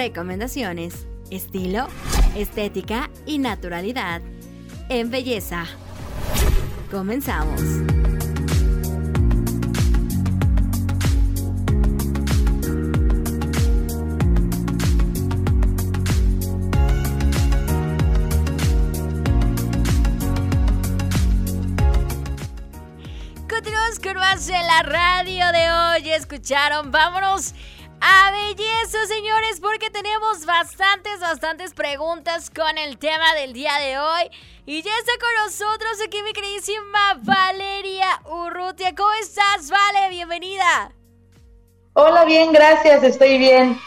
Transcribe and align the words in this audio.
recomendaciones, 0.00 1.06
estilo, 1.30 1.86
estética 2.34 3.10
y 3.26 3.36
naturalidad 3.36 4.22
en 4.88 5.10
belleza. 5.10 5.66
Comenzamos. 6.90 7.60
Continuamos 23.46 23.98
con 24.02 24.14
más 24.14 24.48
en 24.48 24.66
la 24.66 24.82
radio 24.82 25.52
de 25.52 25.70
hoy. 25.70 26.10
Escucharon, 26.10 26.90
vámonos 26.90 27.54
a 28.00 28.30
belleza, 28.30 29.06
señores, 29.06 29.60
porque 29.60 29.90
tenemos 29.90 30.46
bastantes, 30.46 31.20
bastantes 31.20 31.74
preguntas 31.74 32.50
con 32.50 32.78
el 32.78 32.98
tema 32.98 33.34
del 33.34 33.52
día 33.52 33.76
de 33.78 33.98
hoy. 33.98 34.30
Y 34.66 34.82
ya 34.82 34.90
está 34.98 35.12
con 35.20 35.44
nosotros 35.44 35.98
aquí 36.04 36.22
mi 36.22 36.32
queridísima 36.32 37.18
Valeria 37.22 38.20
Urrutia. 38.24 38.94
¿Cómo 38.94 39.12
estás, 39.20 39.70
Vale? 39.70 40.08
Bienvenida. 40.10 40.92
Hola, 41.92 42.24
bien, 42.24 42.52
gracias, 42.52 43.02
estoy 43.02 43.38
bien. 43.38 43.78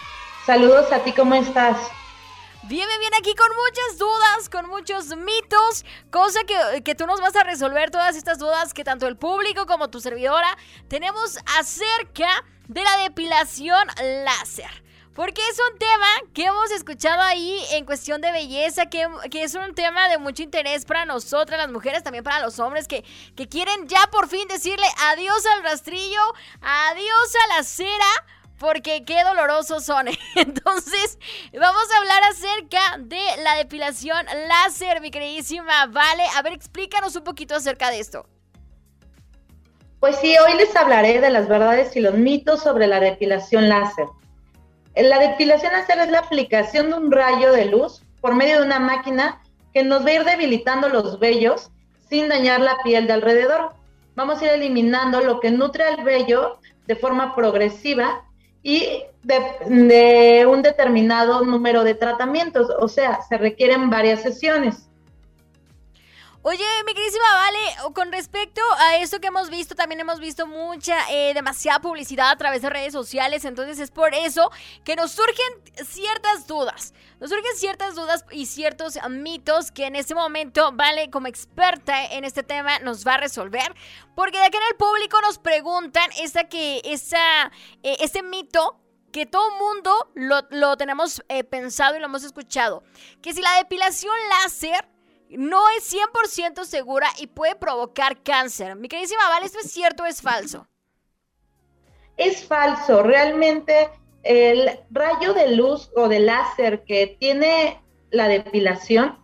Saludos 0.46 0.92
a 0.92 1.00
ti, 1.00 1.14
¿cómo 1.14 1.36
estás? 1.36 1.78
Bien, 2.66 2.88
bien, 2.98 3.14
aquí 3.20 3.36
con 3.36 3.50
muchas 3.50 3.98
dudas, 4.00 4.50
con 4.50 4.70
muchos 4.70 5.18
mitos, 5.18 5.84
cosa 6.10 6.40
que, 6.46 6.82
que, 6.82 6.96
tú 6.96 7.06
nos 7.06 7.20
vas 7.20 7.36
a 7.36 7.44
resolver 7.44 7.92
todas 7.92 8.16
estas 8.16 8.40
dudas 8.40 8.74
que 8.74 8.86
tanto 8.86 9.06
el 9.06 9.18
público 9.18 9.66
como 9.66 9.90
tu 9.90 10.00
servidora 10.00 10.58
tenemos 10.88 11.38
acerca 11.60 12.30
de 12.70 12.82
la 12.82 12.98
depilación 13.00 13.86
láser. 14.24 14.84
Porque 15.14 15.42
es 15.42 15.60
un 15.72 15.78
tema 15.78 16.08
que 16.34 16.46
hemos 16.46 16.72
escuchado 16.72 17.22
ahí 17.22 17.60
en 17.74 17.86
cuestión 17.86 18.22
de 18.22 18.32
belleza, 18.32 18.86
que, 18.86 19.08
es 19.34 19.56
un 19.56 19.76
tema 19.76 20.08
de 20.08 20.18
mucho 20.18 20.42
interés 20.42 20.86
para 20.86 21.06
nosotras, 21.06 21.60
las 21.60 21.70
mujeres, 21.70 22.02
también 22.02 22.24
para 22.24 22.40
los 22.40 22.60
hombres 22.60 22.88
que, 22.88 23.04
que 23.36 23.50
quieren 23.50 23.90
ya 23.90 24.08
por 24.10 24.30
fin 24.30 24.48
decirle 24.48 24.88
adiós 25.12 25.46
al 25.48 25.64
rastrillo, 25.64 26.22
adiós 26.62 27.36
a 27.44 27.58
la 27.58 27.64
cera, 27.64 28.26
porque 28.64 29.04
qué 29.04 29.24
dolorosos 29.26 29.84
son. 29.84 30.08
Entonces, 30.36 31.20
vamos 31.52 31.84
a 31.92 31.98
hablar 31.98 32.24
acerca 32.32 32.98
de 32.98 33.22
la 33.44 33.56
depilación 33.56 34.26
láser, 34.48 35.02
mi 35.02 35.12
queridísima 35.12 35.88
Vale. 35.88 36.24
A 36.38 36.42
ver, 36.42 36.54
explícanos 36.54 37.16
un 37.18 37.26
poquito 37.26 37.56
acerca 37.56 37.92
de 37.92 38.00
esto. 38.00 38.26
Pues 40.00 40.16
sí, 40.18 40.34
hoy 40.38 40.56
les 40.56 40.74
hablaré 40.76 41.20
de 41.20 41.30
las 41.30 41.50
verdades 41.50 41.94
y 41.98 42.00
los 42.00 42.14
mitos 42.14 42.64
sobre 42.64 42.88
la 42.88 43.02
depilación 43.02 43.68
láser. 43.68 44.08
La 44.96 45.20
depilación 45.20 45.74
láser 45.74 46.00
es 46.00 46.10
la 46.10 46.20
aplicación 46.20 46.90
de 46.90 46.96
un 46.96 47.12
rayo 47.12 47.52
de 47.52 47.66
luz 47.66 48.02
por 48.22 48.34
medio 48.34 48.60
de 48.60 48.66
una 48.66 48.80
máquina 48.80 49.42
que 49.74 49.84
nos 49.84 50.06
va 50.06 50.10
a 50.10 50.14
ir 50.14 50.24
debilitando 50.24 50.88
los 50.88 51.20
vellos 51.20 51.70
sin 52.10 52.30
dañar 52.30 52.62
la 52.62 52.78
piel 52.84 53.08
de 53.08 53.14
alrededor. 53.14 53.74
Vamos 54.16 54.42
a 54.42 54.46
ir 54.46 54.52
eliminando 54.52 55.20
lo 55.20 55.42
que 55.42 55.52
nutre 55.52 55.84
al 55.84 56.04
vello 56.04 56.60
de 56.88 56.96
forma 56.96 57.36
progresiva 57.36 58.24
y 58.64 59.04
de, 59.24 59.40
de, 59.68 60.46
un 60.46 60.62
determinado 60.62 61.44
número 61.44 61.84
de 61.84 61.96
tratamientos, 61.96 62.70
o 62.80 62.88
sea, 62.88 63.22
se 63.22 63.38
requieren 63.38 63.90
varias 63.90 64.22
sesiones. 64.22 64.90
Oye, 66.46 66.66
mi 66.86 66.94
queridísima 66.94 67.24
Vale, 67.36 67.94
con 67.94 68.12
respecto 68.12 68.62
a 68.78 68.98
esto 68.98 69.22
que 69.22 69.28
hemos 69.28 69.50
visto, 69.50 69.76
también 69.76 70.02
hemos 70.02 70.20
visto 70.20 70.46
mucha, 70.46 70.98
eh, 71.10 71.34
demasiada 71.34 71.80
publicidad 71.80 72.32
a 72.32 72.36
través 72.36 72.62
de 72.62 72.70
redes 72.70 72.92
sociales, 72.92 73.46
entonces 73.46 73.80
es 73.80 73.92
por 73.92 74.14
eso 74.14 74.52
que 74.84 74.98
nos 74.98 75.14
surgen 75.14 75.48
ciertas 75.86 76.46
dudas. 76.46 76.94
Nos 77.22 77.30
surgen 77.30 77.56
ciertas 77.56 77.96
dudas 77.96 78.26
y 78.30 78.48
ciertos 78.48 79.00
mitos 79.10 79.72
que 79.72 79.86
en 79.86 79.96
este 79.96 80.16
momento 80.16 80.74
Vale, 80.74 81.10
como 81.10 81.28
experta 81.28 82.04
en 82.08 82.26
este 82.26 82.44
tema, 82.44 82.78
nos 82.80 83.08
va 83.08 83.14
a 83.14 83.18
resolver. 83.20 83.74
Porque 84.14 84.38
de 84.38 84.44
aquí 84.44 84.58
en 84.58 84.64
el 84.70 84.76
público 84.76 85.22
nos 85.22 85.40
preguntan 85.40 86.10
esta 86.22 86.50
que, 86.50 86.82
esa, 86.84 87.54
eh, 87.84 88.22
mito 88.22 88.82
que 89.14 89.26
todo 89.26 89.50
mundo 89.52 90.12
lo, 90.14 90.42
lo 90.50 90.76
tenemos 90.76 91.24
eh, 91.30 91.46
pensado 91.46 91.96
y 91.96 92.00
lo 92.00 92.08
hemos 92.08 92.26
escuchado. 92.26 92.84
Que 93.22 93.34
si 93.34 93.42
la 93.42 93.56
depilación 93.60 94.14
láser 94.42 94.93
no 95.38 95.64
es 95.78 95.94
100% 95.94 96.66
segura 96.66 97.08
y 97.20 97.28
puede 97.28 97.56
provocar 97.56 98.22
cáncer. 98.24 98.76
Mi 98.76 98.88
queridísima 98.88 99.30
Val, 99.30 99.44
¿esto 99.44 99.60
es 99.60 99.72
cierto 99.72 100.04
o 100.04 100.06
es 100.06 100.22
falso? 100.22 100.68
Es 102.18 102.46
falso. 102.46 103.04
Realmente 103.04 103.90
el 104.24 104.80
rayo 104.92 105.34
de 105.34 105.56
luz 105.56 105.92
o 105.96 106.08
de 106.08 106.20
láser 106.20 106.84
que 106.84 107.18
tiene 107.20 107.82
la 108.12 108.28
depilación, 108.28 109.18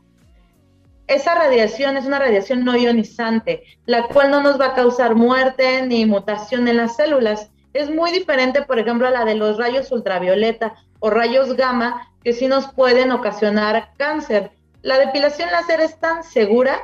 esa 1.07 1.33
radiación 1.33 1.97
es 1.97 2.05
una 2.05 2.19
radiación 2.19 2.63
no 2.63 2.77
ionizante, 2.77 3.63
la 3.85 4.07
cual 4.07 4.29
no 4.29 4.41
nos 4.41 4.59
va 4.59 4.67
a 4.67 4.75
causar 4.75 5.15
muerte 5.15 5.81
ni 5.81 6.05
mutación 6.05 6.67
en 6.67 6.77
las 6.77 6.97
células. 6.97 7.49
Es 7.73 7.89
muy 7.89 8.11
diferente, 8.11 8.61
por 8.61 8.77
ejemplo, 8.77 9.07
a 9.07 9.11
la 9.11 9.25
de 9.25 9.35
los 9.35 9.57
rayos 9.57 9.91
ultravioleta 9.91 10.75
o 10.99 11.09
rayos 11.09 11.55
gamma, 11.55 12.13
que 12.23 12.33
sí 12.33 12.47
nos 12.47 12.71
pueden 12.73 13.11
ocasionar 13.11 13.91
cáncer. 13.97 14.51
La 14.81 14.97
depilación 14.97 15.51
láser 15.51 15.81
es 15.81 15.99
tan 15.99 16.23
segura 16.23 16.79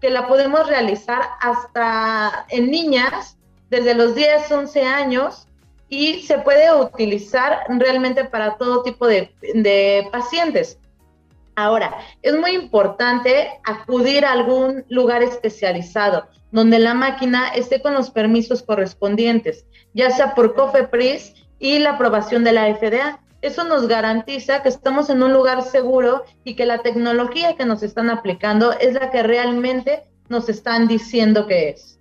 que 0.00 0.10
la 0.10 0.26
podemos 0.26 0.66
realizar 0.66 1.22
hasta 1.40 2.46
en 2.48 2.70
niñas 2.70 3.38
desde 3.70 3.94
los 3.94 4.14
10, 4.14 4.50
11 4.50 4.82
años 4.82 5.48
y 5.88 6.22
se 6.22 6.38
puede 6.38 6.74
utilizar 6.74 7.60
realmente 7.68 8.24
para 8.24 8.56
todo 8.56 8.82
tipo 8.82 9.06
de, 9.06 9.34
de 9.54 10.08
pacientes. 10.10 10.78
Ahora, 11.54 11.96
es 12.22 12.36
muy 12.36 12.50
importante 12.50 13.48
acudir 13.64 14.26
a 14.26 14.32
algún 14.32 14.84
lugar 14.88 15.22
especializado 15.22 16.28
donde 16.50 16.78
la 16.78 16.94
máquina 16.94 17.48
esté 17.48 17.80
con 17.80 17.94
los 17.94 18.10
permisos 18.10 18.62
correspondientes, 18.62 19.66
ya 19.94 20.10
sea 20.10 20.34
por 20.34 20.54
COFEPRIS 20.54 21.34
y 21.58 21.78
la 21.78 21.92
aprobación 21.92 22.44
de 22.44 22.52
la 22.52 22.74
FDA. 22.74 23.20
Eso 23.42 23.64
nos 23.64 23.86
garantiza 23.86 24.62
que 24.62 24.68
estamos 24.68 25.10
en 25.10 25.22
un 25.22 25.32
lugar 25.32 25.62
seguro 25.62 26.24
y 26.44 26.56
que 26.56 26.66
la 26.66 26.82
tecnología 26.82 27.56
que 27.56 27.64
nos 27.64 27.82
están 27.82 28.10
aplicando 28.10 28.72
es 28.72 28.94
la 28.94 29.10
que 29.10 29.22
realmente 29.22 30.04
nos 30.28 30.48
están 30.48 30.88
diciendo 30.88 31.46
que 31.46 31.70
es. 31.70 31.96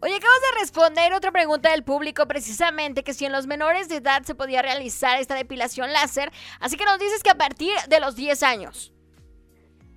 Oye, 0.00 0.14
acabas 0.14 0.40
de 0.40 0.60
responder 0.60 1.12
otra 1.12 1.32
pregunta 1.32 1.70
del 1.70 1.82
público 1.82 2.28
precisamente 2.28 3.02
que 3.02 3.14
si 3.14 3.24
en 3.24 3.32
los 3.32 3.48
menores 3.48 3.88
de 3.88 3.96
edad 3.96 4.22
se 4.22 4.36
podía 4.36 4.62
realizar 4.62 5.18
esta 5.18 5.34
depilación 5.34 5.92
láser, 5.92 6.30
así 6.60 6.76
que 6.76 6.84
nos 6.84 7.00
dices 7.00 7.22
que 7.24 7.30
a 7.30 7.34
partir 7.34 7.72
de 7.88 7.98
los 7.98 8.14
10 8.14 8.42
años. 8.44 8.92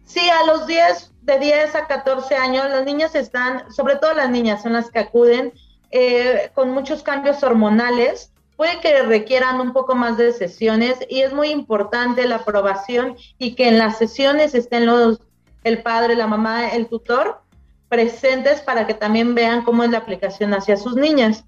Sí, 0.06 0.28
a 0.28 0.44
los 0.46 0.66
10, 0.66 1.12
de 1.22 1.40
10 1.40 1.75
a 1.75 1.88
14 1.88 2.36
años, 2.36 2.68
las 2.69 2.84
niñas 2.84 3.13
están, 3.13 3.72
sobre 3.72 3.96
todo 3.98 4.13
las 4.13 4.30
niñas 4.31 4.63
son 4.63 4.74
las 4.74 4.90
que 4.90 5.00
acuden 5.00 5.53
eh, 5.92 6.50
con 6.56 6.72
muchos 6.72 7.03
cambios 7.03 7.44
hormonales 7.44 8.31
puede 8.61 8.79
que 8.79 9.01
requieran 9.01 9.59
un 9.59 9.73
poco 9.73 9.95
más 9.95 10.17
de 10.17 10.31
sesiones 10.33 10.99
y 11.09 11.22
es 11.22 11.33
muy 11.33 11.49
importante 11.49 12.27
la 12.27 12.35
aprobación 12.35 13.16
y 13.39 13.55
que 13.55 13.67
en 13.67 13.79
las 13.79 13.97
sesiones 13.97 14.53
estén 14.53 14.85
los, 14.85 15.19
el 15.63 15.81
padre, 15.81 16.16
la 16.16 16.27
mamá, 16.27 16.69
el 16.69 16.85
tutor 16.85 17.41
presentes 17.89 18.61
para 18.61 18.85
que 18.85 18.94
también 18.94 19.33
vean 19.33 19.63
cómo 19.63 19.83
es 19.83 19.89
la 19.89 19.97
aplicación 19.97 20.53
hacia 20.53 20.77
sus 20.77 20.95
niñas. 20.95 21.44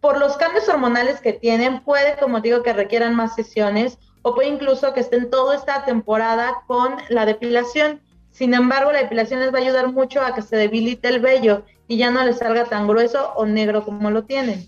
Por 0.00 0.18
los 0.18 0.36
cambios 0.36 0.68
hormonales 0.68 1.20
que 1.20 1.32
tienen, 1.32 1.78
puede, 1.84 2.16
como 2.16 2.40
digo, 2.40 2.64
que 2.64 2.72
requieran 2.72 3.14
más 3.14 3.36
sesiones 3.36 3.96
o 4.22 4.34
puede 4.34 4.48
incluso 4.48 4.92
que 4.92 4.98
estén 4.98 5.30
toda 5.30 5.54
esta 5.54 5.84
temporada 5.84 6.64
con 6.66 6.96
la 7.08 7.24
depilación. 7.24 8.00
Sin 8.32 8.52
embargo, 8.54 8.90
la 8.90 9.02
depilación 9.02 9.38
les 9.38 9.54
va 9.54 9.58
a 9.58 9.62
ayudar 9.62 9.92
mucho 9.92 10.22
a 10.22 10.34
que 10.34 10.42
se 10.42 10.56
debilite 10.56 11.06
el 11.06 11.20
vello 11.20 11.62
y 11.86 11.98
ya 11.98 12.10
no 12.10 12.24
les 12.24 12.38
salga 12.38 12.64
tan 12.64 12.88
grueso 12.88 13.32
o 13.36 13.46
negro 13.46 13.84
como 13.84 14.10
lo 14.10 14.24
tienen. 14.24 14.66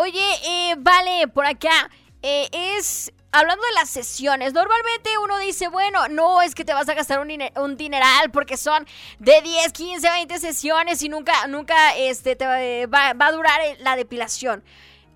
Oye, 0.00 0.24
eh, 0.46 0.76
vale, 0.78 1.28
por 1.28 1.44
acá. 1.44 1.90
Eh, 2.22 2.48
es 2.52 3.12
hablando 3.32 3.62
de 3.66 3.72
las 3.74 3.90
sesiones, 3.90 4.54
normalmente 4.54 5.10
uno 5.22 5.38
dice, 5.38 5.68
bueno, 5.68 6.08
no 6.08 6.40
es 6.40 6.54
que 6.54 6.64
te 6.64 6.72
vas 6.72 6.88
a 6.88 6.94
gastar 6.94 7.20
un, 7.20 7.76
dineral 7.76 8.30
porque 8.32 8.56
son 8.56 8.86
de 9.18 9.42
10, 9.42 9.72
15, 9.72 10.10
20 10.10 10.38
sesiones 10.38 11.02
y 11.02 11.10
nunca, 11.10 11.46
nunca 11.48 11.94
este, 11.98 12.34
te 12.34 12.86
va, 12.86 13.10
a 13.10 13.32
durar 13.32 13.60
la 13.80 13.94
depilación. 13.94 14.64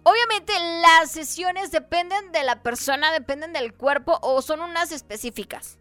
Obviamente 0.03 0.53
las 0.83 1.11
sesiones 1.11 1.71
dependen 1.71 2.31
de 2.33 2.45
la 2.45 2.63
persona, 2.63 3.11
dependen 3.11 3.55
del 3.55 3.73
cuerpo 3.73 4.19
o 4.21 4.43
son 4.43 4.61
unas 4.61 4.93
específicas. 4.93 5.79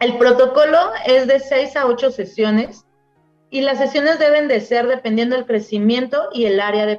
El 0.00 0.18
protocolo 0.18 0.90
es 1.06 1.28
de 1.28 1.38
6 1.38 1.76
a 1.76 1.86
8 1.86 2.10
sesiones 2.10 2.84
y 3.48 3.60
las 3.60 3.78
sesiones 3.78 4.18
deben 4.18 4.48
de 4.48 4.60
ser 4.60 4.88
dependiendo 4.88 5.36
del 5.36 5.46
crecimiento 5.46 6.30
y 6.32 6.46
el 6.46 6.60
área 6.60 6.84
de 6.84 6.96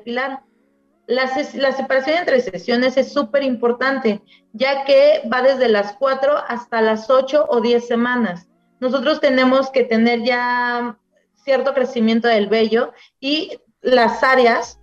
pilar. 1.13 1.55
La, 1.55 1.71
separación 1.71 2.17
entre 2.17 2.41
sesiones 2.41 2.97
es 2.97 3.13
súper 3.13 3.43
importante, 3.43 4.21
ya 4.53 4.85
que 4.85 5.21
va 5.31 5.41
desde 5.41 5.69
las 5.69 5.93
4 5.93 6.33
hasta 6.47 6.81
las 6.81 7.09
8 7.09 7.45
o 7.49 7.61
10 7.61 7.87
semanas. 7.87 8.47
Nosotros 8.79 9.19
tenemos 9.19 9.69
que 9.69 9.83
tener 9.83 10.23
ya 10.23 10.97
cierto 11.35 11.73
crecimiento 11.73 12.27
del 12.27 12.47
vello 12.47 12.93
y 13.19 13.59
las 13.81 14.23
áreas, 14.23 14.79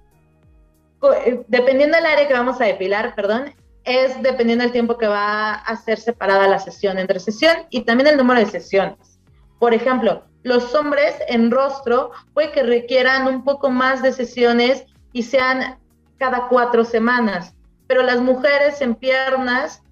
eh, 1.25 1.43
dependiendo 1.49 1.97
del 1.97 2.07
área 2.07 2.29
que 2.29 2.35
vamos 2.35 2.61
a 2.61 2.65
depilar, 2.65 3.15
perdón, 3.15 3.55
es 3.85 4.23
dependiendo 4.23 4.63
del 4.63 4.73
tiempo 4.73 4.99
que 4.99 5.07
va 5.07 5.55
a 5.55 5.77
ser 5.77 5.99
separada 5.99 6.47
la 6.47 6.59
sesión 6.59 6.99
entre 6.99 7.19
sesión 7.19 7.57
y 7.71 7.83
también 7.83 8.09
el 8.09 8.17
número 8.17 8.41
de 8.41 8.47
sesiones. 8.47 9.19
Por 9.59 9.75
ejemplo, 9.75 10.25
los 10.43 10.75
hombres 10.75 11.15
en 11.29 11.51
rostro 11.51 12.13
puede 12.33 12.53
que 12.53 12.63
requieran 12.63 13.27
un 13.27 13.45
poco 13.45 13.71
más 13.71 14.03
de 14.03 14.13
sesiones 14.13 14.85
y 15.13 15.23
sean 15.23 15.80
cada 16.21 16.49
cuatro 16.49 16.85
semanas, 16.85 17.55
pero 17.87 18.03
las 18.03 18.21
mujeres 18.21 18.83
en 18.83 18.95
piernas 18.95 19.83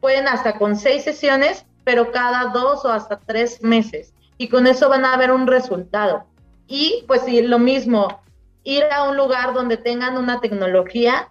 pueden 0.00 0.26
hasta 0.26 0.58
con 0.58 0.76
seis 0.76 1.04
sesiones, 1.04 1.64
pero 1.84 2.10
cada 2.10 2.50
dos 2.50 2.84
o 2.84 2.90
hasta 2.90 3.20
tres 3.20 3.62
meses. 3.62 4.12
Y 4.36 4.48
con 4.48 4.66
eso 4.66 4.88
van 4.88 5.04
a 5.04 5.16
ver 5.16 5.30
un 5.30 5.46
resultado. 5.46 6.24
Y 6.66 7.04
pues 7.06 7.22
sí, 7.22 7.40
lo 7.42 7.60
mismo, 7.60 8.20
ir 8.64 8.82
a 8.92 9.08
un 9.08 9.16
lugar 9.16 9.54
donde 9.54 9.76
tengan 9.76 10.16
una 10.16 10.40
tecnología 10.40 11.28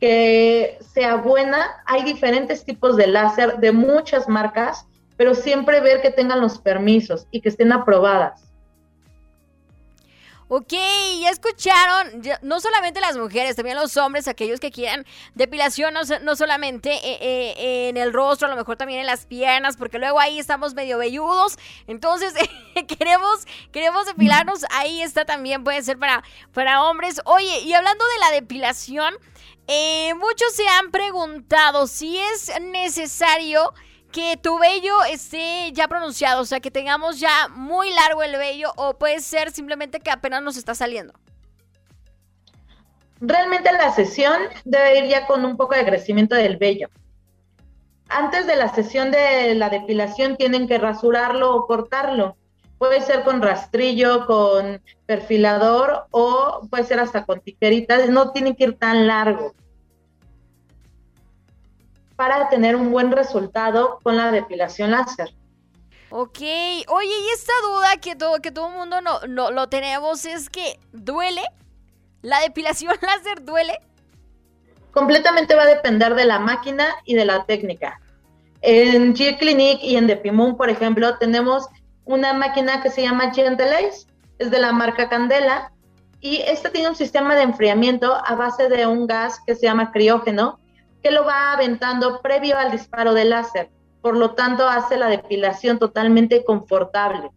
que 0.00 0.78
sea 0.92 1.14
buena. 1.16 1.82
Hay 1.86 2.02
diferentes 2.02 2.64
tipos 2.64 2.96
de 2.96 3.06
láser 3.06 3.58
de 3.58 3.70
muchas 3.70 4.28
marcas, 4.28 4.86
pero 5.16 5.36
siempre 5.36 5.80
ver 5.80 6.02
que 6.02 6.10
tengan 6.10 6.40
los 6.40 6.58
permisos 6.58 7.28
y 7.30 7.40
que 7.40 7.48
estén 7.48 7.72
aprobadas. 7.72 8.47
Ok, 10.50 10.72
ya 11.20 11.28
escucharon, 11.28 12.22
no 12.40 12.58
solamente 12.58 13.02
las 13.02 13.18
mujeres, 13.18 13.54
también 13.54 13.76
los 13.76 13.98
hombres, 13.98 14.28
aquellos 14.28 14.60
que 14.60 14.70
quieran 14.70 15.04
depilación, 15.34 15.92
no, 15.92 16.36
solamente 16.36 16.90
eh, 16.94 17.18
eh, 17.20 17.88
en 17.90 17.98
el 17.98 18.14
rostro, 18.14 18.46
a 18.46 18.50
lo 18.50 18.56
mejor 18.56 18.76
también 18.76 19.00
en 19.00 19.06
las 19.06 19.26
piernas, 19.26 19.76
porque 19.76 19.98
luego 19.98 20.18
ahí 20.18 20.38
estamos 20.38 20.72
medio 20.72 20.96
velludos, 20.96 21.58
entonces 21.86 22.32
queremos, 22.98 23.46
queremos 23.72 24.06
depilarnos, 24.06 24.64
ahí 24.70 25.02
está 25.02 25.26
también, 25.26 25.64
puede 25.64 25.82
ser 25.82 25.98
para, 25.98 26.24
para 26.54 26.82
hombres. 26.84 27.20
Oye, 27.26 27.60
y 27.60 27.74
hablando 27.74 28.02
de 28.06 28.18
la 28.20 28.30
depilación, 28.30 29.14
eh, 29.66 30.14
muchos 30.14 30.54
se 30.54 30.66
han 30.66 30.90
preguntado 30.90 31.86
si 31.86 32.16
es 32.16 32.58
necesario 32.58 33.74
que 34.12 34.36
tu 34.36 34.58
vello 34.58 35.04
esté 35.04 35.70
ya 35.72 35.88
pronunciado, 35.88 36.42
o 36.42 36.44
sea, 36.44 36.60
que 36.60 36.70
tengamos 36.70 37.20
ya 37.20 37.48
muy 37.48 37.92
largo 37.92 38.22
el 38.22 38.36
vello 38.36 38.72
o 38.76 38.94
puede 38.94 39.20
ser 39.20 39.50
simplemente 39.50 40.00
que 40.00 40.10
apenas 40.10 40.42
nos 40.42 40.56
está 40.56 40.74
saliendo. 40.74 41.14
Realmente 43.20 43.72
la 43.72 43.92
sesión 43.92 44.40
debe 44.64 44.98
ir 44.98 45.06
ya 45.06 45.26
con 45.26 45.44
un 45.44 45.56
poco 45.56 45.74
de 45.74 45.84
crecimiento 45.84 46.34
del 46.34 46.56
vello. 46.56 46.88
Antes 48.08 48.46
de 48.46 48.56
la 48.56 48.72
sesión 48.72 49.10
de 49.10 49.54
la 49.54 49.68
depilación 49.68 50.36
tienen 50.36 50.66
que 50.66 50.78
rasurarlo 50.78 51.54
o 51.54 51.66
cortarlo. 51.66 52.36
Puede 52.78 53.00
ser 53.00 53.24
con 53.24 53.42
rastrillo, 53.42 54.24
con 54.24 54.80
perfilador 55.04 56.06
o 56.10 56.66
puede 56.70 56.84
ser 56.84 57.00
hasta 57.00 57.26
con 57.26 57.40
tijeritas. 57.40 58.08
No 58.08 58.30
tiene 58.30 58.56
que 58.56 58.64
ir 58.64 58.78
tan 58.78 59.06
largo 59.08 59.52
para 62.18 62.48
tener 62.48 62.74
un 62.74 62.90
buen 62.90 63.12
resultado 63.12 64.00
con 64.02 64.16
la 64.16 64.32
depilación 64.32 64.90
láser. 64.90 65.32
Ok, 66.10 66.40
oye, 66.40 67.14
y 67.20 67.28
esta 67.32 67.52
duda 67.62 67.96
que 68.00 68.16
todo, 68.16 68.40
que 68.42 68.50
todo 68.50 68.70
el 68.70 68.74
mundo 68.74 69.00
no, 69.00 69.20
no, 69.28 69.52
lo 69.52 69.68
tenemos 69.68 70.24
es 70.24 70.50
que 70.50 70.80
¿duele? 70.90 71.42
¿La 72.20 72.40
depilación 72.40 72.96
láser 73.02 73.44
duele? 73.44 73.78
Completamente 74.90 75.54
va 75.54 75.62
a 75.62 75.66
depender 75.66 76.16
de 76.16 76.24
la 76.24 76.40
máquina 76.40 76.88
y 77.04 77.14
de 77.14 77.24
la 77.24 77.44
técnica. 77.44 78.00
En 78.62 79.14
G-Clinic 79.14 79.78
y 79.80 79.96
en 79.96 80.08
Depimoon, 80.08 80.56
por 80.56 80.70
ejemplo, 80.70 81.16
tenemos 81.18 81.68
una 82.04 82.32
máquina 82.32 82.82
que 82.82 82.90
se 82.90 83.02
llama 83.02 83.32
Gentleize, 83.32 84.08
es 84.40 84.50
de 84.50 84.58
la 84.58 84.72
marca 84.72 85.08
Candela, 85.08 85.70
y 86.20 86.38
esta 86.38 86.70
tiene 86.70 86.88
un 86.88 86.96
sistema 86.96 87.36
de 87.36 87.42
enfriamiento 87.42 88.12
a 88.12 88.34
base 88.34 88.68
de 88.68 88.88
un 88.88 89.06
gas 89.06 89.38
que 89.46 89.54
se 89.54 89.66
llama 89.66 89.92
criógeno, 89.92 90.58
que 91.02 91.10
lo 91.10 91.24
va 91.24 91.52
aventando 91.52 92.20
previo 92.20 92.56
al 92.58 92.70
disparo 92.70 93.14
del 93.14 93.30
láser. 93.30 93.70
Por 94.00 94.16
lo 94.16 94.34
tanto, 94.34 94.68
hace 94.68 94.96
la 94.96 95.08
depilación 95.08 95.78
totalmente 95.78 96.44
confortable. 96.44 97.30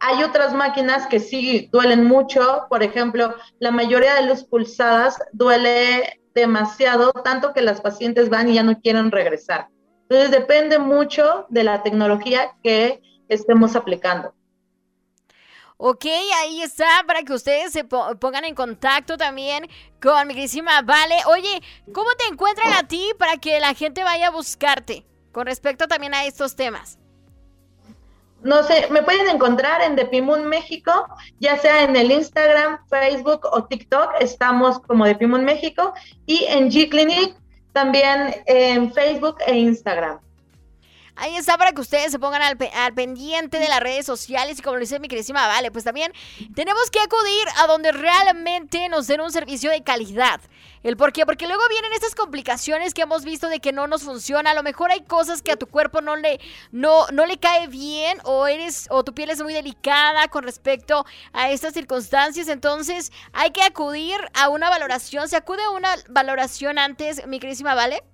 Hay 0.00 0.22
otras 0.22 0.54
máquinas 0.54 1.06
que 1.08 1.18
sí 1.18 1.68
duelen 1.72 2.04
mucho, 2.04 2.66
por 2.68 2.82
ejemplo, 2.82 3.34
la 3.58 3.72
mayoría 3.72 4.14
de 4.14 4.26
luz 4.26 4.44
pulsadas 4.44 5.18
duele 5.32 6.20
demasiado, 6.34 7.12
tanto 7.12 7.52
que 7.52 7.62
las 7.62 7.80
pacientes 7.80 8.28
van 8.28 8.48
y 8.48 8.54
ya 8.54 8.62
no 8.62 8.80
quieren 8.80 9.10
regresar. 9.10 9.68
Entonces 10.02 10.30
depende 10.30 10.78
mucho 10.78 11.46
de 11.48 11.64
la 11.64 11.82
tecnología 11.82 12.52
que 12.62 13.02
estemos 13.28 13.74
aplicando. 13.74 14.32
Ok, 15.80 16.06
ahí 16.40 16.60
está 16.60 17.04
para 17.06 17.22
que 17.22 17.32
ustedes 17.32 17.72
se 17.72 17.84
pongan 17.84 18.44
en 18.44 18.56
contacto 18.56 19.16
también 19.16 19.68
con 20.02 20.26
mi 20.26 20.34
queridísima 20.34 20.82
Vale. 20.82 21.14
Oye, 21.28 21.62
¿cómo 21.94 22.10
te 22.18 22.26
encuentran 22.26 22.72
a 22.72 22.88
ti 22.88 23.12
para 23.16 23.36
que 23.36 23.60
la 23.60 23.74
gente 23.74 24.02
vaya 24.02 24.26
a 24.26 24.30
buscarte 24.30 25.06
con 25.30 25.46
respecto 25.46 25.86
también 25.86 26.14
a 26.14 26.24
estos 26.24 26.56
temas? 26.56 26.98
No 28.42 28.64
sé, 28.64 28.88
me 28.90 29.04
pueden 29.04 29.28
encontrar 29.28 29.80
en 29.82 29.94
Depimun 29.94 30.48
México, 30.48 31.06
ya 31.38 31.56
sea 31.56 31.84
en 31.84 31.94
el 31.94 32.10
Instagram, 32.10 32.80
Facebook 32.88 33.46
o 33.52 33.62
TikTok, 33.64 34.14
estamos 34.18 34.80
como 34.80 35.04
Depimun 35.04 35.44
México, 35.44 35.94
y 36.26 36.44
en 36.48 36.72
G-Clinic 36.72 37.36
también 37.72 38.42
en 38.46 38.92
Facebook 38.92 39.36
e 39.46 39.56
Instagram. 39.56 40.18
Ahí 41.20 41.36
está 41.36 41.58
para 41.58 41.72
que 41.72 41.80
ustedes 41.80 42.12
se 42.12 42.18
pongan 42.20 42.42
al, 42.42 42.56
pendiente 42.94 43.58
de 43.58 43.68
las 43.68 43.80
redes 43.80 44.06
sociales 44.06 44.58
y 44.58 44.62
como 44.62 44.76
lo 44.76 44.80
dice 44.80 45.00
mi 45.00 45.08
queridísima 45.08 45.48
Vale, 45.48 45.72
pues 45.72 45.82
también 45.82 46.12
tenemos 46.54 46.90
que 46.92 47.00
acudir 47.00 47.48
a 47.56 47.66
donde 47.66 47.90
realmente 47.90 48.88
nos 48.88 49.08
den 49.08 49.20
un 49.20 49.32
servicio 49.32 49.70
de 49.70 49.82
calidad. 49.82 50.40
¿El 50.84 50.96
por 50.96 51.12
qué? 51.12 51.26
Porque 51.26 51.48
luego 51.48 51.62
vienen 51.68 51.92
estas 51.92 52.14
complicaciones 52.14 52.94
que 52.94 53.02
hemos 53.02 53.24
visto 53.24 53.48
de 53.48 53.58
que 53.58 53.72
no 53.72 53.88
nos 53.88 54.04
funciona. 54.04 54.52
A 54.52 54.54
lo 54.54 54.62
mejor 54.62 54.92
hay 54.92 55.00
cosas 55.02 55.42
que 55.42 55.50
a 55.50 55.56
tu 55.56 55.66
cuerpo 55.66 56.00
no 56.00 56.14
le, 56.14 56.38
no, 56.70 57.08
no 57.08 57.26
le 57.26 57.38
cae 57.38 57.66
bien 57.66 58.18
o, 58.22 58.46
eres, 58.46 58.86
o 58.90 59.02
tu 59.02 59.12
piel 59.12 59.30
es 59.30 59.42
muy 59.42 59.54
delicada 59.54 60.28
con 60.28 60.44
respecto 60.44 61.04
a 61.32 61.50
estas 61.50 61.74
circunstancias. 61.74 62.46
Entonces 62.46 63.10
hay 63.32 63.50
que 63.50 63.62
acudir 63.62 64.20
a 64.34 64.50
una 64.50 64.70
valoración. 64.70 65.28
¿Se 65.28 65.36
acude 65.36 65.64
a 65.64 65.70
una 65.70 65.96
valoración 66.08 66.78
antes, 66.78 67.26
mi 67.26 67.40
queridísima 67.40 67.74
Vale? 67.74 68.04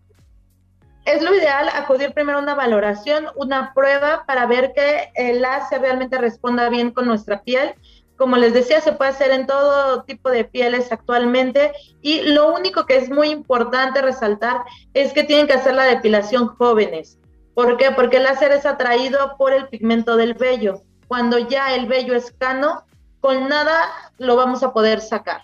Es 1.05 1.23
lo 1.23 1.35
ideal 1.35 1.69
acudir 1.75 2.12
primero 2.12 2.39
a 2.39 2.43
una 2.43 2.55
valoración, 2.55 3.27
una 3.37 3.75
prueba 3.75 4.25
para 4.27 4.47
ver 4.47 4.73
que 4.75 5.11
el 5.15 5.43
láser 5.43 5.81
realmente 5.81 6.19
responda 6.19 6.69
bien 6.69 6.91
con 6.91 7.06
nuestra 7.06 7.43
piel. 7.43 7.75
Como 8.17 8.37
les 8.37 8.55
decía, 8.55 8.81
se 8.81 8.93
puede 8.93 9.11
hacer 9.11 9.33
en 9.33 9.47
todo 9.47 10.05
tipo 10.05 10.31
de 10.31 10.45
pieles 10.45 10.93
actualmente 10.93 11.73
y 12.01 12.23
lo 12.23 12.55
único 12.55 12.87
que 12.87 12.96
es 12.96 13.11
muy 13.11 13.29
importante 13.31 14.01
resaltar 14.01 14.63
es 14.94 15.13
que 15.13 15.25
tienen 15.25 15.46
que 15.46 15.55
hacer 15.55 15.75
la 15.75 15.84
depilación 15.84 16.49
jóvenes. 16.49 17.19
¿Por 17.55 17.77
qué? 17.77 17.91
Porque 17.91 18.17
el 18.19 18.25
láser 18.25 18.53
es 18.53 18.67
atraído 18.67 19.37
por 19.37 19.53
el 19.53 19.69
pigmento 19.69 20.17
del 20.17 20.34
vello. 20.34 20.81
Cuando 21.06 21.39
ya 21.39 21.75
el 21.75 21.87
vello 21.87 22.15
es 22.15 22.32
cano, 22.32 22.84
con 23.20 23.49
nada 23.49 23.81
lo 24.19 24.37
vamos 24.37 24.63
a 24.63 24.73
poder 24.73 25.01
sacar. 25.01 25.43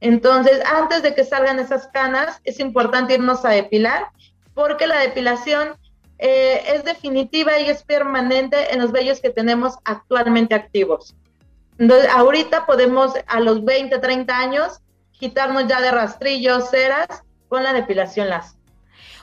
Entonces, 0.00 0.60
antes 0.64 1.02
de 1.02 1.14
que 1.14 1.24
salgan 1.24 1.58
esas 1.58 1.88
canas, 1.88 2.40
es 2.44 2.60
importante 2.60 3.14
irnos 3.14 3.44
a 3.44 3.50
depilar 3.50 4.08
porque 4.54 4.86
la 4.86 4.98
depilación 4.98 5.76
eh, 6.18 6.62
es 6.74 6.84
definitiva 6.84 7.58
y 7.58 7.70
es 7.70 7.82
permanente 7.82 8.74
en 8.74 8.80
los 8.80 8.92
vellos 8.92 9.20
que 9.20 9.30
tenemos 9.30 9.78
actualmente 9.84 10.54
activos. 10.54 11.14
Entonces, 11.78 12.10
ahorita 12.10 12.66
podemos 12.66 13.14
a 13.26 13.40
los 13.40 13.64
20, 13.64 13.98
30 13.98 14.36
años 14.36 14.80
quitarnos 15.12 15.66
ya 15.66 15.80
de 15.80 15.90
rastrillos, 15.90 16.70
ceras 16.70 17.22
con 17.48 17.62
la 17.62 17.72
depilación 17.72 18.28
láser. 18.28 18.59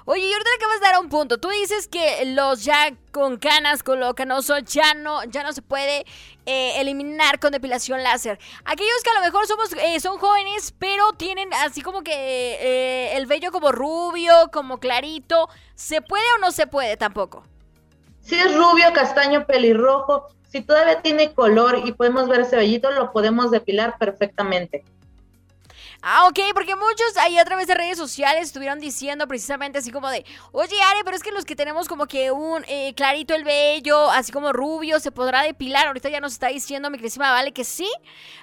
Oye, 0.09 0.25
y 0.25 0.31
ahorita 0.31 0.49
le 0.49 0.55
acabas 0.55 0.79
de 0.79 0.85
dar 0.85 0.99
un 1.01 1.09
punto. 1.09 1.37
Tú 1.37 1.49
dices 1.49 1.89
que 1.89 2.23
los 2.27 2.63
ya 2.63 2.93
con 3.11 3.35
canas, 3.35 3.83
con 3.83 3.99
lo 3.99 4.15
canoso, 4.15 4.57
ya 4.59 4.93
no, 4.93 5.25
ya 5.25 5.43
no 5.43 5.51
se 5.51 5.61
puede 5.61 6.05
eh, 6.45 6.79
eliminar 6.79 7.39
con 7.41 7.51
depilación 7.51 8.01
láser. 8.01 8.39
Aquellos 8.63 9.03
que 9.03 9.09
a 9.09 9.15
lo 9.15 9.19
mejor 9.19 9.47
somos, 9.47 9.73
eh, 9.73 9.99
son 9.99 10.17
jóvenes, 10.17 10.73
pero 10.79 11.11
tienen 11.11 11.53
así 11.55 11.81
como 11.81 12.03
que 12.03 12.13
eh, 12.13 13.17
el 13.17 13.25
vello 13.25 13.51
como 13.51 13.73
rubio, 13.73 14.31
como 14.53 14.79
clarito, 14.79 15.49
¿se 15.75 16.01
puede 16.01 16.23
o 16.37 16.39
no 16.39 16.51
se 16.51 16.67
puede 16.67 16.95
tampoco? 16.95 17.43
Si 18.21 18.35
es 18.35 18.55
rubio, 18.55 18.93
castaño, 18.93 19.45
pelirrojo, 19.45 20.29
si 20.49 20.61
todavía 20.61 21.01
tiene 21.01 21.33
color 21.33 21.81
y 21.83 21.91
podemos 21.91 22.29
ver 22.29 22.41
ese 22.41 22.55
vellito, 22.55 22.91
lo 22.91 23.11
podemos 23.11 23.51
depilar 23.51 23.97
perfectamente. 23.97 24.85
Ah, 26.09 26.25
ok, 26.29 26.39
porque 26.53 26.73
muchos 26.77 27.17
ahí 27.17 27.37
a 27.37 27.43
través 27.43 27.67
de 27.67 27.75
redes 27.75 27.97
sociales 27.97 28.45
estuvieron 28.45 28.79
diciendo 28.79 29.27
precisamente 29.27 29.79
así 29.79 29.91
como 29.91 30.09
de, 30.09 30.25
oye 30.53 30.81
Ari, 30.81 31.01
pero 31.03 31.17
es 31.17 31.21
que 31.21 31.33
los 31.33 31.43
que 31.43 31.53
tenemos 31.53 31.89
como 31.89 32.07
que 32.07 32.31
un 32.31 32.63
eh, 32.69 32.93
clarito 32.95 33.35
el 33.35 33.43
vello, 33.43 34.09
así 34.11 34.31
como 34.31 34.53
rubio, 34.53 35.01
se 35.01 35.11
podrá 35.11 35.43
depilar. 35.43 35.87
Ahorita 35.87 36.07
ya 36.07 36.21
nos 36.21 36.31
está 36.31 36.47
diciendo 36.47 36.89
mi 36.89 36.97
querísima 36.97 37.31
Vale 37.31 37.51
que 37.51 37.65
sí. 37.65 37.91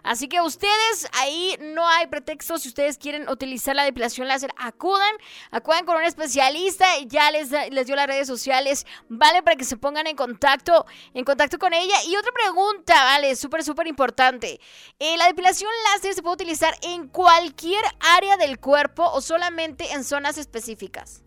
Así 0.02 0.28
que 0.28 0.42
ustedes 0.42 1.09
ahí 1.14 1.56
no 1.59 1.88
hay 1.88 2.06
pretexto. 2.06 2.59
Si 2.59 2.68
ustedes 2.68 2.99
quieren 2.99 3.30
utilizar 3.30 3.75
la 3.75 3.85
depilación 3.85 4.28
láser, 4.28 4.50
acudan, 4.59 5.14
acudan 5.50 5.87
con 5.87 5.97
un 5.97 6.02
especialista. 6.02 6.85
Ya 7.06 7.30
les, 7.30 7.50
les 7.50 7.87
dio 7.87 7.97
las 7.97 8.06
redes 8.06 8.26
sociales, 8.26 8.85
¿vale? 9.09 9.42
Para 9.42 9.56
que 9.56 9.64
se 9.64 9.78
pongan 9.78 10.06
en 10.06 10.16
contacto, 10.16 10.85
en 11.14 11.25
contacto 11.25 11.59
con 11.59 11.73
ella. 11.73 11.97
Y 12.06 12.14
otra 12.14 12.33
pregunta, 12.33 12.92
¿vale? 13.04 13.35
Súper, 13.37 13.64
súper 13.64 13.87
importante. 13.87 14.61
Eh, 14.99 15.16
la 15.16 15.28
depilación 15.28 15.71
láser 15.94 16.12
se 16.12 16.21
puede 16.21 16.35
utilizar 16.35 16.75
en 16.83 17.09
cualquier 17.09 17.53
cualquier 17.54 17.84
área 18.16 18.37
del 18.37 18.58
cuerpo 18.58 19.04
o 19.12 19.20
solamente 19.20 19.92
en 19.92 20.04
zonas 20.04 20.38
específicas? 20.38 21.23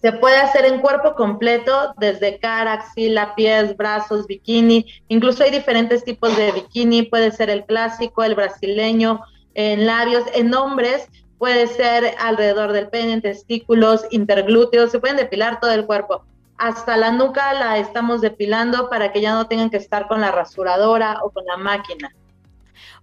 Se 0.00 0.12
puede 0.12 0.36
hacer 0.36 0.64
en 0.66 0.80
cuerpo 0.80 1.14
completo, 1.14 1.94
desde 1.98 2.38
cara, 2.38 2.74
axila, 2.74 3.34
pies, 3.34 3.76
brazos, 3.76 4.26
bikini. 4.26 4.86
Incluso 5.08 5.44
hay 5.44 5.50
diferentes 5.50 6.04
tipos 6.04 6.36
de 6.36 6.52
bikini. 6.52 7.04
Puede 7.04 7.30
ser 7.30 7.48
el 7.48 7.64
clásico, 7.64 8.22
el 8.22 8.34
brasileño, 8.34 9.20
en 9.54 9.86
labios. 9.86 10.24
En 10.34 10.52
hombres 10.54 11.08
puede 11.38 11.66
ser 11.66 12.14
alrededor 12.18 12.72
del 12.72 12.88
pene, 12.88 13.14
en 13.14 13.22
testículos, 13.22 14.04
interglúteos. 14.10 14.90
Se 14.90 14.98
pueden 14.98 15.16
depilar 15.16 15.60
todo 15.60 15.72
el 15.72 15.86
cuerpo. 15.86 16.24
Hasta 16.58 16.96
la 16.96 17.10
nuca 17.10 17.54
la 17.54 17.78
estamos 17.78 18.20
depilando 18.20 18.90
para 18.90 19.10
que 19.10 19.20
ya 19.20 19.32
no 19.32 19.46
tengan 19.46 19.70
que 19.70 19.78
estar 19.78 20.06
con 20.06 20.20
la 20.20 20.32
rasuradora 20.32 21.18
o 21.22 21.30
con 21.30 21.44
la 21.46 21.56
máquina. 21.56 22.10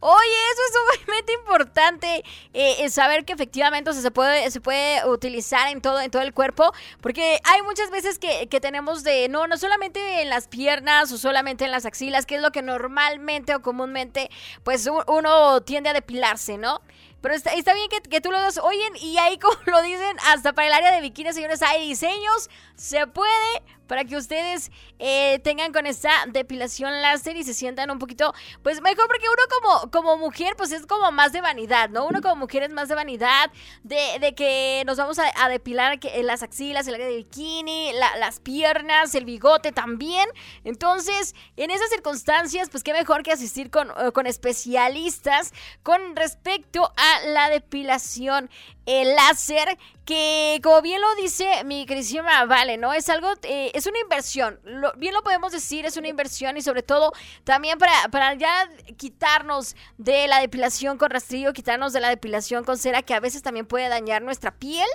Oye, 0.03 0.35
eso 0.53 0.61
es 0.65 0.97
sumamente 0.97 1.33
importante, 1.33 2.23
eh, 2.53 2.89
saber 2.89 3.23
que 3.23 3.33
efectivamente 3.33 3.93
se, 3.93 4.09
puede, 4.09 4.49
se 4.49 4.59
puede 4.59 5.07
utilizar 5.07 5.69
en 5.69 5.79
todo, 5.79 6.01
en 6.01 6.09
todo 6.09 6.23
el 6.23 6.33
cuerpo, 6.33 6.73
porque 7.01 7.39
hay 7.43 7.61
muchas 7.61 7.91
veces 7.91 8.17
que, 8.17 8.49
que, 8.49 8.59
tenemos 8.59 9.03
de, 9.03 9.29
no, 9.29 9.45
no 9.45 9.57
solamente 9.57 10.23
en 10.23 10.29
las 10.29 10.47
piernas 10.47 11.11
o 11.11 11.19
solamente 11.19 11.65
en 11.65 11.71
las 11.71 11.85
axilas, 11.85 12.25
que 12.25 12.37
es 12.37 12.41
lo 12.41 12.51
que 12.51 12.63
normalmente 12.63 13.53
o 13.53 13.61
comúnmente, 13.61 14.31
pues 14.63 14.89
uno 15.05 15.61
tiende 15.61 15.91
a 15.91 15.93
depilarse, 15.93 16.57
¿no? 16.57 16.81
Pero 17.21 17.35
está, 17.35 17.53
está 17.53 17.73
bien 17.73 17.87
que, 17.89 18.01
que, 18.01 18.21
tú 18.21 18.31
lo 18.31 18.39
das. 18.39 18.57
Oyen, 18.57 18.95
y 18.97 19.17
ahí 19.17 19.37
como 19.37 19.55
lo 19.65 19.81
dicen, 19.81 20.17
hasta 20.27 20.53
para 20.53 20.67
el 20.67 20.73
área 20.73 20.91
de 20.91 21.01
bikini, 21.01 21.33
señores, 21.33 21.61
hay 21.61 21.87
diseños. 21.87 22.49
Se 22.75 23.07
puede 23.07 23.61
para 23.91 24.05
que 24.05 24.15
ustedes 24.15 24.71
eh, 24.99 25.39
tengan 25.43 25.73
con 25.73 25.85
esta 25.85 26.11
depilación 26.29 27.01
láser 27.01 27.35
y 27.35 27.43
se 27.43 27.53
sientan 27.53 27.91
un 27.91 27.99
poquito, 27.99 28.33
pues 28.63 28.81
mejor 28.81 29.05
porque 29.07 29.25
uno 29.27 29.43
como, 29.49 29.91
como 29.91 30.17
mujer, 30.17 30.55
pues 30.55 30.71
es 30.71 30.85
como 30.85 31.11
más 31.11 31.33
de 31.33 31.41
vanidad, 31.41 31.89
¿no? 31.89 32.07
Uno 32.07 32.21
como 32.21 32.37
mujer 32.37 32.63
es 32.63 32.71
más 32.71 32.87
de 32.87 32.95
vanidad, 32.95 33.51
de, 33.83 34.17
de 34.21 34.33
que 34.33 34.83
nos 34.85 34.95
vamos 34.95 35.19
a, 35.19 35.49
depilar 35.49 35.99
que, 35.99 36.23
las 36.23 36.41
axilas, 36.41 36.87
el 36.87 36.93
área 36.93 37.07
de 37.07 37.17
bikini, 37.17 37.91
las 37.91 38.39
piernas, 38.39 39.13
el 39.13 39.25
bigote 39.25 39.73
también. 39.73 40.29
Entonces, 40.63 41.35
en 41.57 41.69
esas 41.69 41.89
circunstancias, 41.89 42.69
pues 42.69 42.83
qué 42.83 42.93
mejor 42.93 43.23
que 43.23 43.33
asistir 43.33 43.69
con, 43.69 43.89
eh, 43.89 44.13
con 44.13 44.25
especialistas 44.25 45.51
con 45.83 46.15
respecto 46.15 46.93
a 46.95 47.10
la 47.27 47.49
depilación 47.49 48.49
el 48.85 49.15
láser 49.15 49.77
que 50.05 50.59
como 50.63 50.81
bien 50.81 50.99
lo 50.99 51.15
dice 51.15 51.63
mi 51.63 51.85
queridísima 51.85 52.45
Vale, 52.45 52.77
¿no? 52.77 52.93
Es 52.93 53.09
algo, 53.09 53.31
eh, 53.43 53.71
es 53.73 53.85
una 53.85 53.99
inversión, 53.99 54.59
bien 54.97 55.13
lo 55.13 55.21
podemos 55.21 55.51
decir, 55.51 55.85
es 55.85 55.97
una 55.97 56.07
inversión 56.07 56.57
y 56.57 56.61
sobre 56.61 56.83
todo 56.83 57.13
también 57.43 57.77
para, 57.77 57.93
para 58.09 58.33
ya 58.33 58.69
quitarnos 58.97 59.75
de 59.97 60.27
la 60.27 60.39
depilación 60.39 60.97
con 60.97 61.11
rastrillo, 61.11 61.53
quitarnos 61.53 61.93
de 61.93 61.99
la 61.99 62.09
depilación 62.09 62.63
con 62.63 62.77
cera 62.77 63.03
que 63.03 63.13
a 63.13 63.19
veces 63.19 63.41
también 63.41 63.65
puede 63.65 63.87
dañar 63.89 64.21
nuestra 64.21 64.51
piel. 64.51 64.87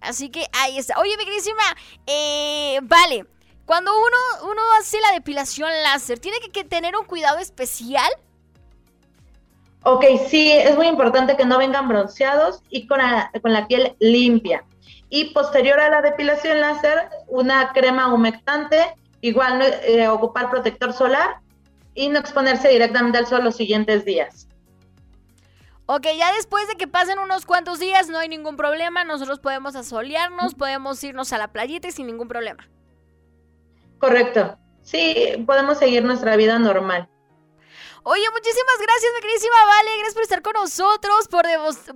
Así 0.00 0.30
que 0.30 0.46
ahí 0.52 0.78
está. 0.78 0.98
Oye, 1.00 1.16
mi 1.16 1.24
queridísima, 1.24 1.62
eh, 2.06 2.78
Vale, 2.82 3.26
cuando 3.64 3.92
uno, 3.92 4.50
uno 4.50 4.62
hace 4.78 5.00
la 5.00 5.12
depilación 5.12 5.70
láser, 5.82 6.18
¿tiene 6.18 6.38
que 6.52 6.64
tener 6.64 6.96
un 6.96 7.06
cuidado 7.06 7.38
especial? 7.38 8.10
Ok, 9.84 10.04
sí, 10.28 10.52
es 10.52 10.76
muy 10.76 10.86
importante 10.86 11.36
que 11.36 11.44
no 11.44 11.58
vengan 11.58 11.88
bronceados 11.88 12.62
y 12.70 12.86
con 12.86 12.98
la, 12.98 13.30
con 13.42 13.52
la 13.52 13.66
piel 13.66 13.96
limpia. 13.98 14.64
Y 15.08 15.32
posterior 15.34 15.80
a 15.80 15.90
la 15.90 16.02
depilación 16.02 16.60
láser, 16.60 17.08
una 17.26 17.72
crema 17.72 18.12
humectante, 18.14 18.94
igual 19.20 19.60
eh, 19.62 20.08
ocupar 20.08 20.50
protector 20.50 20.92
solar 20.92 21.40
y 21.94 22.08
no 22.08 22.18
exponerse 22.18 22.68
directamente 22.68 23.18
al 23.18 23.26
sol 23.26 23.44
los 23.44 23.56
siguientes 23.56 24.04
días. 24.04 24.48
Ok, 25.86 26.06
ya 26.16 26.32
después 26.32 26.68
de 26.68 26.76
que 26.76 26.86
pasen 26.86 27.18
unos 27.18 27.44
cuantos 27.44 27.80
días 27.80 28.08
no 28.08 28.18
hay 28.18 28.28
ningún 28.28 28.56
problema, 28.56 29.04
nosotros 29.04 29.40
podemos 29.40 29.74
asolearnos, 29.74 30.54
podemos 30.54 31.02
irnos 31.02 31.32
a 31.32 31.38
la 31.38 31.48
playita 31.48 31.90
sin 31.90 32.06
ningún 32.06 32.28
problema. 32.28 32.68
Correcto, 33.98 34.56
sí, 34.82 35.44
podemos 35.44 35.78
seguir 35.78 36.04
nuestra 36.04 36.36
vida 36.36 36.58
normal. 36.58 37.08
Oye, 38.04 38.24
muchísimas 38.32 38.78
gracias, 38.80 39.12
mi 39.14 39.20
queridísima 39.20 39.54
Vale. 39.64 39.90
Gracias 39.98 40.14
por 40.14 40.22
estar 40.24 40.42
con 40.42 40.52
nosotros, 40.54 41.28
por, 41.28 41.44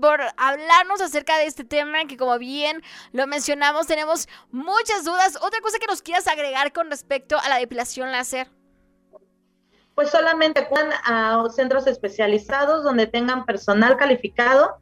por 0.00 0.20
hablarnos 0.36 1.00
acerca 1.00 1.36
de 1.38 1.46
este 1.46 1.64
tema 1.64 2.04
que 2.06 2.16
como 2.16 2.38
bien 2.38 2.80
lo 3.12 3.26
mencionamos, 3.26 3.88
tenemos 3.88 4.28
muchas 4.52 5.04
dudas. 5.04 5.36
Otra 5.42 5.60
cosa 5.60 5.80
que 5.80 5.86
nos 5.86 6.02
quieras 6.02 6.28
agregar 6.28 6.72
con 6.72 6.90
respecto 6.90 7.36
a 7.38 7.48
la 7.48 7.58
depilación 7.58 8.12
láser. 8.12 8.48
Pues 9.96 10.10
solamente 10.10 10.60
acudan 10.60 10.90
a 11.04 11.42
centros 11.50 11.88
especializados 11.88 12.84
donde 12.84 13.08
tengan 13.08 13.44
personal 13.44 13.96
calificado 13.96 14.76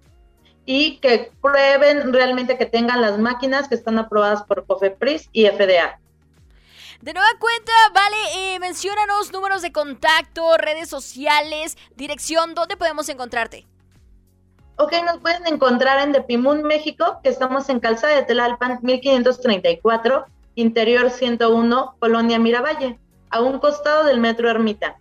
y 0.67 0.99
que 0.99 1.33
prueben 1.41 2.13
realmente 2.13 2.59
que 2.59 2.67
tengan 2.67 3.01
las 3.01 3.19
máquinas 3.19 3.69
que 3.69 3.77
están 3.77 3.99
aprobadas 3.99 4.43
por 4.43 4.67
COFEPRIS 4.67 5.31
y 5.33 5.47
FDA. 5.47 6.01
De 7.05 7.13
nueva 7.13 7.29
cuenta, 7.39 7.73
vale, 7.93 8.17
eh, 8.35 8.59
menciónanos 8.61 9.31
números 9.31 9.61
de 9.61 9.73
contacto, 9.73 10.57
redes 10.57 10.89
sociales, 10.89 11.77
dirección, 11.97 12.55
¿dónde 12.55 12.79
podemos 12.79 13.11
encontrarte? 13.11 13.67
Ok, 14.79 14.95
nos 15.05 15.19
pueden 15.19 15.47
encontrar 15.47 16.01
en 16.01 16.13
Depimun, 16.13 16.63
México, 16.63 17.21
que 17.23 17.29
estamos 17.29 17.69
en 17.69 17.81
Calzada 17.81 18.15
de 18.15 18.23
Telalpan, 18.23 18.79
1534, 18.81 20.25
Interior 20.55 21.11
101, 21.11 21.97
Colonia 21.99 22.39
Miravalle, 22.39 22.99
a 23.29 23.43
un 23.43 23.59
costado 23.59 24.05
del 24.05 24.19
Metro 24.19 24.49
Ermita. 24.49 24.97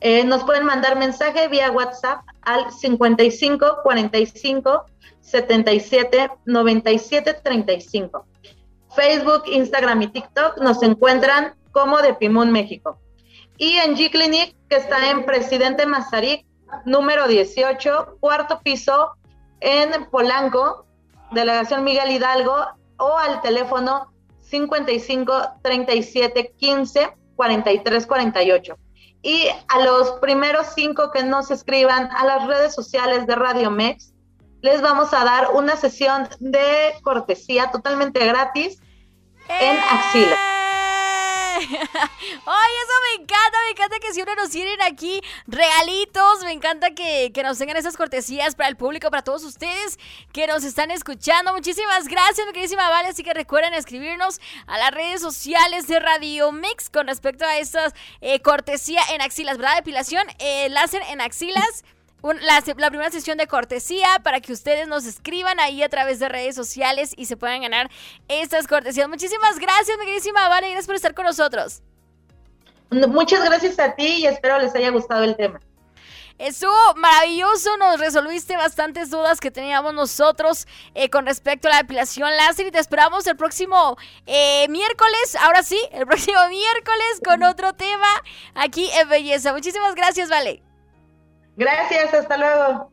Eh, 0.00 0.24
nos 0.24 0.42
pueden 0.42 0.64
mandar 0.64 0.98
mensaje 0.98 1.46
vía 1.46 1.70
WhatsApp 1.70 2.24
al 2.42 2.72
55 2.72 3.78
45 3.84 4.86
77 5.20 6.30
97 6.46 7.34
35. 7.44 8.26
Facebook, 8.94 9.42
Instagram 9.46 10.02
y 10.02 10.08
TikTok 10.08 10.58
nos 10.58 10.82
encuentran 10.82 11.54
como 11.72 11.98
de 11.98 12.14
Pimún 12.14 12.50
México. 12.50 12.98
Y 13.56 13.76
en 13.76 13.96
G-Clinic, 13.96 14.56
que 14.68 14.76
está 14.76 15.10
en 15.10 15.24
Presidente 15.24 15.86
Mazarik, 15.86 16.46
número 16.84 17.26
18, 17.26 18.18
cuarto 18.20 18.60
piso, 18.60 19.12
en 19.60 20.08
Polanco, 20.10 20.86
Delegación 21.32 21.84
Miguel 21.84 22.10
Hidalgo, 22.10 22.54
o 22.98 23.18
al 23.18 23.40
teléfono 23.42 24.12
55 24.40 25.32
37 25.62 26.54
15 26.56 27.16
43 27.36 28.06
48. 28.06 28.76
Y 29.22 29.48
a 29.68 29.84
los 29.84 30.12
primeros 30.20 30.68
cinco 30.74 31.10
que 31.10 31.22
nos 31.24 31.50
escriban 31.50 32.08
a 32.16 32.24
las 32.24 32.46
redes 32.46 32.74
sociales 32.74 33.26
de 33.26 33.34
Radio 33.34 33.70
Mex, 33.70 34.14
les 34.60 34.80
vamos 34.80 35.12
a 35.12 35.24
dar 35.24 35.50
una 35.54 35.76
sesión 35.76 36.28
de 36.40 36.94
cortesía 37.02 37.70
totalmente 37.70 38.24
gratis 38.26 38.80
en 39.48 39.78
axila. 39.78 40.34
¡Eh! 40.34 40.58
Ay, 41.60 42.72
eso 42.82 42.92
me 43.08 43.22
encanta, 43.22 43.58
me 43.64 43.70
encanta 43.70 43.98
que 43.98 44.12
siempre 44.12 44.36
nos 44.36 44.50
tienen 44.50 44.80
aquí 44.82 45.20
regalitos, 45.46 46.44
me 46.44 46.52
encanta 46.52 46.94
que, 46.94 47.32
nos 47.42 47.58
tengan 47.58 47.76
esas 47.76 47.96
cortesías 47.96 48.54
para 48.54 48.68
el 48.68 48.76
público, 48.76 49.10
para 49.10 49.22
todos 49.22 49.42
ustedes 49.44 49.98
que 50.32 50.46
nos 50.46 50.62
están 50.64 50.90
escuchando. 50.90 51.52
Muchísimas 51.52 52.06
gracias, 52.06 52.46
mi 52.46 52.52
queridísima 52.52 52.88
Vale, 52.90 53.08
así 53.08 53.22
que 53.22 53.34
recuerden 53.34 53.74
escribirnos 53.74 54.40
a 54.66 54.78
las 54.78 54.90
redes 54.92 55.20
sociales 55.20 55.86
de 55.88 55.98
Radio 55.98 56.52
Mix 56.52 56.90
con 56.90 57.08
respecto 57.08 57.44
a 57.44 57.58
estas 57.58 57.92
eh, 58.20 58.40
cortesía 58.40 59.00
en 59.12 59.20
axilas, 59.20 59.58
¿verdad? 59.58 59.76
Depilación 59.76 60.26
eh, 60.38 60.68
láser 60.68 61.02
en 61.10 61.20
axilas 61.20 61.84
la, 62.22 62.90
primera 62.90 63.10
sesión 63.10 63.38
de 63.38 63.46
cortesía 63.46 64.06
para 64.22 64.40
que 64.40 64.52
ustedes 64.52 64.88
nos 64.88 65.06
escriban 65.06 65.60
ahí 65.60 65.82
a 65.82 65.88
través 65.88 66.18
de 66.18 66.28
redes 66.28 66.54
sociales 66.54 67.12
y 67.16 67.26
se 67.26 67.36
puedan 67.36 67.62
ganar 67.62 67.90
estas 68.28 68.66
cortesías. 68.66 69.08
Muchísimas 69.08 69.58
gracias, 69.58 69.96
mi 69.98 70.04
queridísima 70.04 70.48
Vale, 70.48 70.68
gracias 70.68 70.86
por 70.86 70.96
estar 70.96 71.14
con 71.14 71.24
nosotros. 71.24 71.82
Muchas 72.90 73.44
gracias 73.44 73.78
a 73.78 73.94
ti 73.94 74.06
y 74.06 74.26
espero 74.26 74.58
les 74.58 74.74
haya 74.74 74.90
gustado 74.90 75.22
el 75.24 75.36
tema. 75.36 75.60
Estuvo 76.38 76.72
maravilloso, 76.94 77.76
nos 77.78 77.98
resolviste 77.98 78.56
bastantes 78.56 79.10
dudas 79.10 79.40
que 79.40 79.50
teníamos 79.50 79.92
nosotros 79.92 80.68
eh, 80.94 81.10
con 81.10 81.26
respecto 81.26 81.66
a 81.66 81.72
la 81.72 81.76
depilación 81.78 82.30
láser 82.36 82.68
y 82.68 82.70
te 82.70 82.78
esperamos 82.78 83.26
el 83.26 83.36
próximo 83.36 83.96
eh, 84.24 84.68
miércoles, 84.68 85.36
ahora 85.40 85.64
sí, 85.64 85.80
el 85.90 86.06
próximo 86.06 86.38
miércoles 86.48 87.20
con 87.24 87.42
otro 87.42 87.72
tema 87.72 88.06
aquí 88.54 88.88
en 89.00 89.08
Belleza. 89.08 89.52
Muchísimas 89.52 89.96
gracias, 89.96 90.28
Vale. 90.28 90.67
Gracias, 91.58 92.14
hasta 92.14 92.36
luego. 92.36 92.92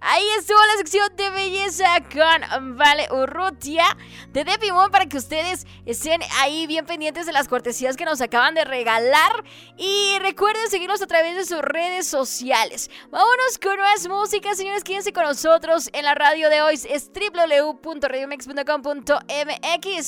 Ahí 0.00 0.22
estuvo 0.38 0.58
la 0.58 0.76
sección 0.76 1.08
de 1.16 1.28
belleza 1.30 1.86
con 2.12 2.76
Vale 2.76 3.08
Urrutia 3.10 3.84
de 4.28 4.44
Depimon 4.44 4.92
para 4.92 5.06
que 5.06 5.16
ustedes 5.16 5.66
estén 5.86 6.20
ahí 6.38 6.68
bien 6.68 6.86
pendientes 6.86 7.26
de 7.26 7.32
las 7.32 7.48
cortesías 7.48 7.96
que 7.96 8.04
nos 8.04 8.20
acaban 8.20 8.54
de 8.54 8.64
regalar. 8.64 9.42
Y 9.76 10.16
recuerden 10.20 10.70
seguirnos 10.70 11.02
a 11.02 11.08
través 11.08 11.34
de 11.34 11.44
sus 11.44 11.60
redes 11.62 12.06
sociales. 12.06 12.88
Vámonos 13.10 13.58
con 13.60 13.76
más 13.78 14.06
música, 14.06 14.54
señores. 14.54 14.84
Quédense 14.84 15.12
con 15.12 15.24
nosotros 15.24 15.90
en 15.92 16.04
la 16.04 16.14
radio 16.14 16.48
de 16.48 16.62
hoy. 16.62 16.74
Es 16.74 17.10
www.radiomex.com.mx. 17.12 20.06